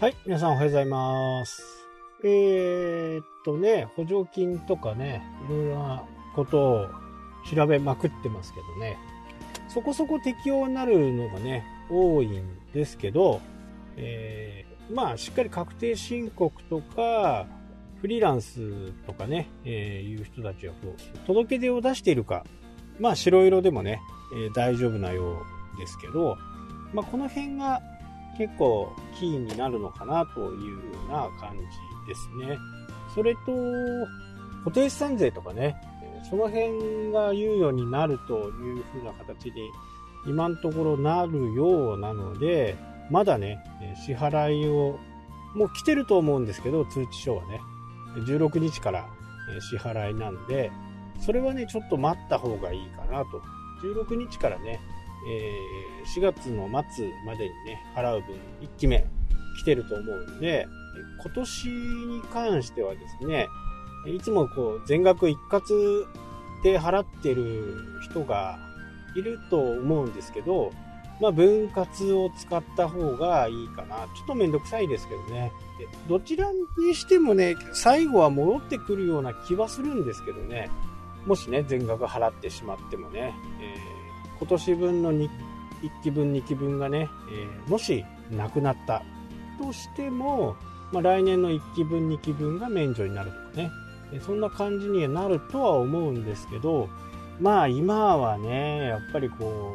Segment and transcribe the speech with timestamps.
[0.00, 1.62] はい、皆さんおはようございます。
[2.24, 6.04] えー、っとね、補助金とかね、いろいろな
[6.34, 6.86] ことを
[7.54, 8.96] 調べまくってますけどね、
[9.68, 13.42] そこそこ適用になるのがね、多いんですけど、
[13.98, 17.44] えーまあ、しっかり確定申告とか、
[18.00, 22.46] フリーランスとかね、えーいう人たちはこう、届け出を出しているか、
[22.98, 24.00] まあ、白色でもね、
[24.32, 25.42] えー大丈夫なよ
[25.76, 26.38] うですけど、
[26.94, 27.82] まあ、この辺が
[28.38, 31.64] 結構キーになるのかなというような感じ
[32.08, 32.58] ですね。
[33.14, 33.40] それと、
[34.64, 35.76] 固定資産税とかね、
[36.28, 39.60] その辺が猶予になるというふうな形で、
[40.26, 42.76] 今のところなるようなので、
[43.10, 43.58] まだね、
[44.06, 44.98] 支払いを、
[45.54, 47.60] もう来てると思うんですけど、通知書はね、
[48.26, 49.08] 16日から
[49.70, 50.70] 支払いなんで、
[51.20, 53.42] それはね、ちょっと待った方がいいかなと。
[53.82, 54.78] 16日からね、
[55.28, 59.06] えー4月の末までにね、払う分1期目
[59.58, 60.66] 来てると思うんで、
[61.22, 63.48] 今年に関してはですね、
[64.06, 66.06] いつもこう全額一括
[66.62, 67.76] で払ってる
[68.10, 68.58] 人が
[69.14, 70.72] いると思うんですけど、
[71.20, 73.96] まあ分割を使った方がいいかな。
[74.16, 75.52] ちょっとめんどくさいですけどね。
[75.78, 80.70] でどちらにしてもね、最後は戻ってくるような気はするんですけどね。
[81.26, 83.99] もしね、全額払ってしまってもね、えー
[84.40, 85.28] 今年分の 1,
[86.02, 89.02] 期分、2期分がね、えーもしなくなった
[89.58, 90.56] としても、
[90.92, 93.70] まあ、来年の1期分、2期分が免除になるとかね、
[94.24, 96.88] そんな感じにはなるとは思うんですけど、
[97.40, 99.72] まあ今はね、やっぱりこ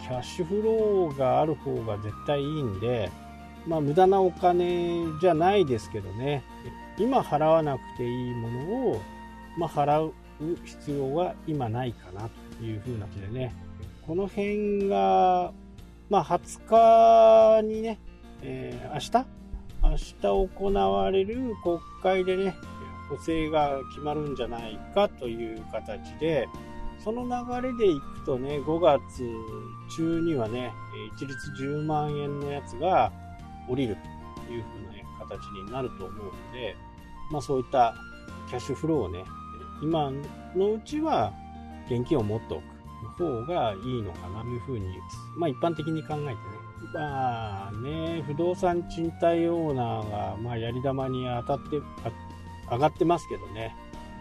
[0.00, 3.10] う、キャッシュフローがある方が絶対いいんで、
[3.66, 6.42] まあ無駄なお金じゃないですけどね、
[6.98, 8.58] 今払わなくていいもの
[8.90, 9.00] を、
[9.58, 10.12] まあ、払う
[10.64, 13.54] 必要は今ないかなというふうな気でね、
[14.06, 15.52] この辺が、
[16.10, 17.98] まあ、20日にね、
[18.42, 19.26] えー明日？
[19.82, 22.54] 明日行われる国会でね、
[23.08, 26.48] 補正が決まるんじゃないかという形で、
[27.02, 29.26] その流れでいくとね、5月
[29.96, 30.72] 中にはね、
[31.16, 33.10] 一律10万円のやつが
[33.68, 33.96] 降りる
[34.46, 36.76] というふうな、ね、形になると思うので、
[37.30, 37.94] まあそういった
[38.48, 39.24] キャッシュフローをね、
[39.82, 40.10] 今
[40.54, 41.32] のうちは
[41.86, 42.73] 現金を持っておく。
[43.10, 44.86] 方がいいのかなというふうに、
[45.36, 46.36] まあ一般的に考えてね。
[46.92, 51.80] まあね、不動産賃貸オーナーが、まあやり玉に当たって、
[52.70, 53.74] 上がってますけどね、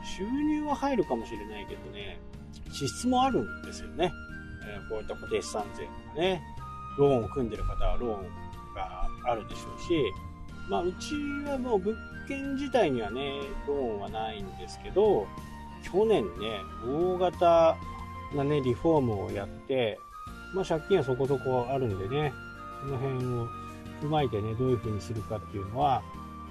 [0.03, 2.19] 収入は入るかもしれないけどね、
[2.71, 4.11] 支出もあるんですよね。
[4.65, 6.41] えーこういった固定資産税とかね、
[6.97, 10.11] ローンを組んでる方はローンがあるでしょうし、
[10.69, 11.15] まあうち
[11.49, 11.95] はもう物
[12.27, 13.33] 件自体にはね、
[13.67, 15.27] ローンはないんですけど、
[15.83, 17.77] 去年ね、大型
[18.35, 19.99] なね、リフォームをやって、
[20.53, 22.33] まあ借金はそこそこあるんでね、
[22.81, 23.47] その辺を
[24.01, 26.01] 踏まえてね、どういう風にするかっていうのは、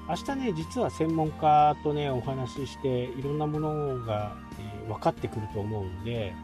[0.09, 6.34] 明日ね、実は専門家とね、お話しして、いろんなものが、え分かってくると思うんで、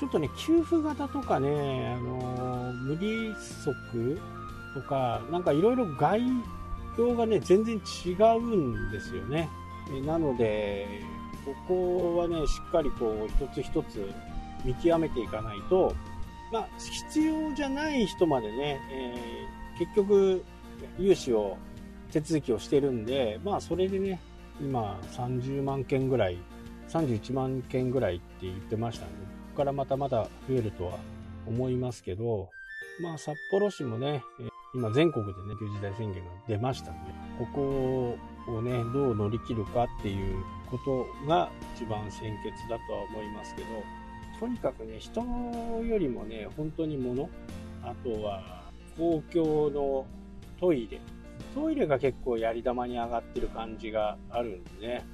[0.00, 4.20] ちょっとね、給付型とかね、あのー無利息
[4.74, 6.22] とか、なんかいろいろ概
[6.98, 9.48] 要がね、全然違うんですよね。
[10.04, 10.86] なので、
[11.44, 14.10] ここはね、しっかりこう、一つ一つ
[14.64, 15.94] 見極めていかないと、
[16.52, 20.44] まあ、必要じゃない人までね、えー結局、
[20.98, 21.56] 融資を、
[22.12, 24.20] 手続きをしてるんで、まあ、それでね、
[24.60, 26.38] 今、30万件ぐらい、
[26.88, 30.98] 31万件ぐらいって言ってましたんで、ここからまたまた増えるとは
[31.46, 32.50] 思いますけど、
[33.02, 34.22] まあ、札幌市もね、
[34.74, 37.46] 今全国でね、緊急事態宣言が出ましたんで、こ
[38.46, 43.68] こをね、どう乗り切るかっていうことが一番先決だとは思いますけど、
[44.38, 47.28] とにかくね、人よりもね、本当に物、
[47.82, 48.62] あとは
[48.96, 50.06] 公共の
[50.60, 51.00] トイレ、
[51.54, 55.06] トイレが結構やり玉に上がってる感じがあるんでね、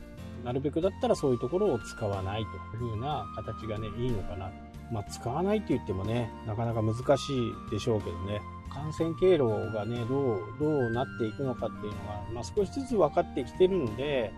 [0.44, 4.50] なるべくだったらそういうところを使わないという風な形がね、いいのかな。
[4.90, 8.40] まあ、使わないって言ってもね、なかなか難しいでしょうけどね、
[8.72, 14.32] 感染経路がね、どう、どうなっていくのかっていうのが、まあ、少しずつ分かってきてるんで、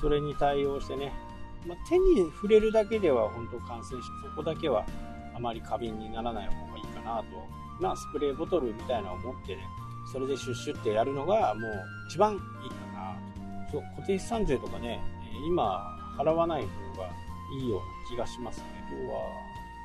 [0.00, 1.12] それに対応してね、
[1.66, 4.84] まあ、手に触れるだけでは本当感染し、そこだけは
[5.34, 7.24] あまり過敏にならない方がいいかなと。
[7.80, 9.62] まあ、スプレーボトルみたいなのを持ってね、
[10.12, 11.72] それでシュッシュってやるのがもう
[12.08, 13.16] 一番いいかな
[13.70, 13.72] と。
[13.72, 15.00] そう、固定資産税とかね、
[15.46, 15.82] 今
[16.18, 16.68] 払わない方
[17.02, 17.08] が
[17.60, 18.64] いいような気がしますね。
[18.90, 19.18] 今日は、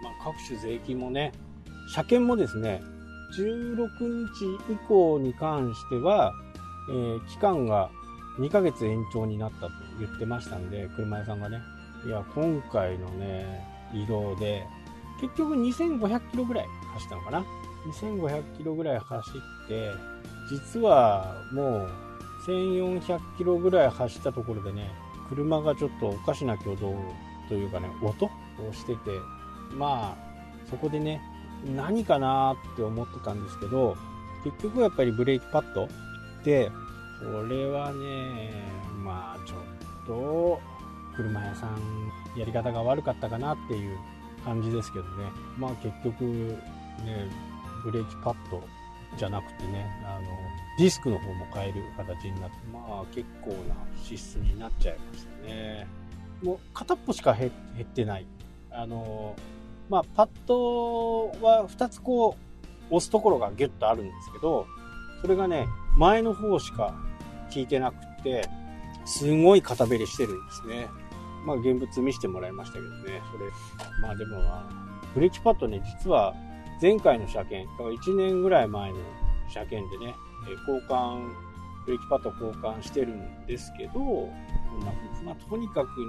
[0.04, 1.31] まあ、各種税金もね、
[1.94, 2.81] 車検もですね、
[3.38, 6.34] 16日以降に関しては、
[6.90, 7.90] えー期間が
[8.40, 11.62] 2ヶ月延長になったと言ってましたんで、車屋さんがね。
[12.06, 14.66] いや、今回のね、移動で、
[15.19, 17.46] 結局2500キロぐらい走ったのかな
[17.88, 19.92] ?2500 キロぐらい走って、
[20.50, 21.90] 実はもう
[22.48, 24.90] 1400キロぐらい走ったところでね、
[25.30, 26.95] 車がちょっとおかしな挙動
[27.48, 28.30] というかね、音を
[28.74, 29.00] してて、
[29.75, 31.22] まあ、そこでね、
[31.75, 33.98] 何かなって思ってたんですけど、
[34.44, 35.88] 結局やっぱりブレーキパッド
[36.44, 36.72] で、
[37.19, 38.63] これはね、
[39.04, 39.60] まあちょっ
[40.09, 40.59] と、
[41.15, 43.97] 車屋さんやり方が悪かったかなっていう
[44.44, 45.29] 感じですけどね。
[45.57, 47.29] まあ結局、ね、
[47.83, 48.63] ブレーキパッド
[49.17, 50.27] じゃなくてね、あの、
[50.77, 55.88] ディスクの方も変える形になって、まあ結構な支出になっちゃいましたね。
[56.41, 57.51] もう片っぽしか減
[57.81, 58.25] ってない。
[58.71, 59.35] あの、
[59.89, 62.35] まあパッドは2つこ
[62.89, 64.65] う押すところがギュッとあるんですけど、
[65.21, 65.67] それがね、
[65.97, 66.95] 前の方しか
[67.53, 68.47] 効いてなくて、
[69.09, 70.89] すごい片べりしてるんですね。
[71.45, 73.50] まあ現物見せてもらいましたけどね、それ、
[74.01, 74.38] まあでも、
[75.15, 76.35] ブレーキパッドね、実は
[76.81, 78.97] 前回の車検、だから1年ぐらい前の
[79.50, 80.15] 車検でね、
[80.67, 81.27] 交換、
[81.85, 84.00] ブレーキパッド交換してるんですけど、
[84.83, 86.00] まあ、まあ、とにかく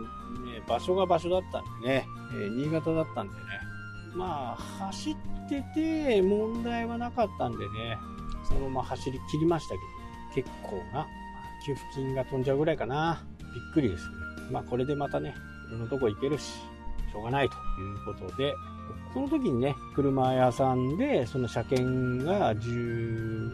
[0.44, 3.40] ね、場所が場所だったんでね、えー、新潟だったんでね、
[4.14, 5.16] まあ、走っ
[5.48, 7.98] てて問題はなかったんでね、
[8.44, 9.80] そのまま走り切りましたけ
[10.42, 11.06] ど、結構な、
[11.64, 13.22] 給付金が飛んじゃうぐらいかな。
[13.54, 14.14] びっくりですね。
[14.50, 15.34] まあこれでまたね、
[15.68, 16.42] いろんなとこ行けるし、
[17.12, 18.54] しょうがないということで、
[19.12, 23.50] その時にね、車屋さんで、その車検が17、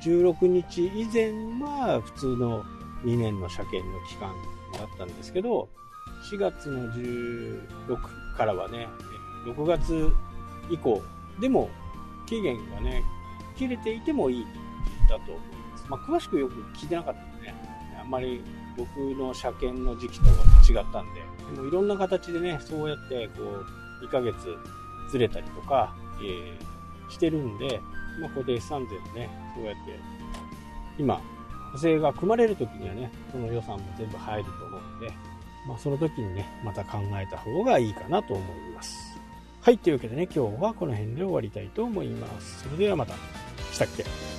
[0.00, 2.64] 16日以前は普通の
[3.04, 4.34] 2年の車検の期間
[4.78, 5.68] だったんですけど、
[6.30, 7.98] 4月の16
[8.36, 8.88] からはね、
[9.46, 10.10] 6月
[10.70, 11.02] 以降
[11.40, 11.68] でも
[12.26, 13.02] 期限がね、
[13.56, 14.46] 切れていてもいい
[15.08, 15.55] だと。
[15.88, 17.54] まあ、詳しくよく聞いてなかったんでね、
[18.00, 18.42] あんまり
[18.76, 21.20] 僕の車検の時期とは違ったんで、
[21.54, 24.34] でもいろんな形でね、そうやってこう、2ヶ月
[25.10, 27.80] ずれたりとか、えー、してるんで、
[28.20, 29.98] まあ、ここで S3000 ね、そうやって、
[30.98, 31.20] 今、
[31.72, 35.12] 補正が組まれる時にはね、その予算も全部入ると思うんで、
[35.68, 39.18] まあ、その時にね、また考えた方がいいかなと思います。
[39.60, 42.62] はい、というわけでね、今日はこの辺で終わりたいと思います。
[42.62, 43.14] それではまた。
[43.72, 44.35] したっけ？